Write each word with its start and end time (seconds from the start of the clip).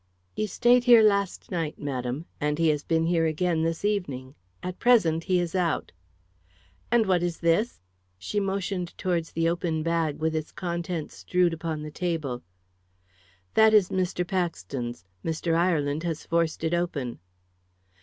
"He 0.33 0.47
stayed 0.47 0.85
here 0.85 1.03
last 1.03 1.51
night, 1.51 1.77
madam. 1.77 2.25
And 2.39 2.57
he 2.57 2.69
has 2.69 2.83
been 2.83 3.05
here 3.05 3.27
again 3.27 3.61
this 3.61 3.85
evening. 3.85 4.33
At 4.63 4.79
present, 4.79 5.25
he 5.25 5.39
is 5.39 5.53
out." 5.53 5.91
"And 6.89 7.05
what 7.05 7.21
is 7.21 7.37
this?" 7.39 7.79
She 8.17 8.39
motioned 8.39 8.97
towards 8.97 9.31
the 9.31 9.47
open 9.47 9.83
bag, 9.83 10.17
with 10.17 10.35
its 10.35 10.51
contents 10.51 11.13
strewed 11.17 11.53
upon 11.53 11.83
the 11.83 11.91
table. 11.91 12.41
"That 13.53 13.75
is 13.75 13.89
Mr. 13.89 14.25
Paxton's. 14.27 15.05
Mr. 15.23 15.53
Ireland 15.53 16.01
has 16.01 16.25
forced 16.25 16.63
it 16.63 16.73
open." 16.73 17.19